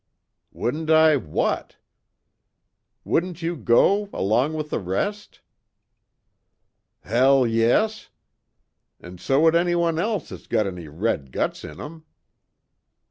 [0.51, 1.77] "Wouldn't I what?"
[3.03, 5.41] "Wouldn't you go along with the rest?"
[7.01, 8.09] "Hell yes!
[8.99, 12.03] An' so would anyone else that had any red guts in 'em!"